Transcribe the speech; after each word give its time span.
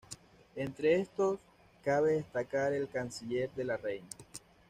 Entre 0.55 0.99
estos, 0.99 1.37
cabe 1.83 2.13
destacar 2.13 2.73
el 2.73 2.89
Canciller 2.89 3.51
de 3.51 3.63
la 3.65 3.77
Reina. 3.77 4.07